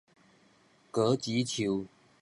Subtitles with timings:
[0.89, 1.85] 果子樹